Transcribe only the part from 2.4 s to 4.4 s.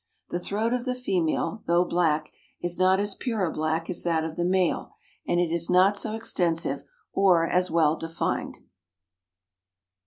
is not as pure a black as that of